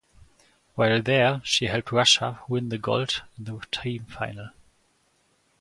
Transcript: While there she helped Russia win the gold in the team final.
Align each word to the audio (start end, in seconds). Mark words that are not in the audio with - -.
While 0.73 1.03
there 1.03 1.43
she 1.45 1.67
helped 1.67 1.91
Russia 1.91 2.39
win 2.47 2.69
the 2.69 2.79
gold 2.79 3.21
in 3.37 3.43
the 3.43 3.61
team 3.71 4.05
final. 4.05 4.49